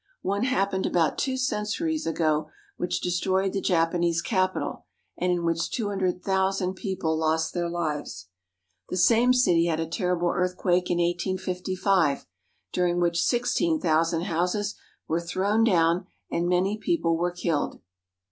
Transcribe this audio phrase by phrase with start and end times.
[0.23, 5.89] One happened about two centuries ago which destroyed the Japanese capital, and in which two
[5.89, 8.27] hundred thousand people lost their lives.
[8.89, 12.25] The same city had a terrible earthquake in 1855,
[12.73, 14.73] during which sixteen thousand houses
[15.07, 17.79] were thrown down and many people were killed.